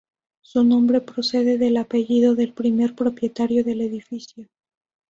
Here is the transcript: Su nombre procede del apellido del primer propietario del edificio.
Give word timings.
Su 0.41 0.63
nombre 0.63 0.99
procede 0.99 1.59
del 1.59 1.77
apellido 1.77 2.33
del 2.33 2.53
primer 2.53 2.95
propietario 2.95 3.63
del 3.63 3.81
edificio. 3.81 4.47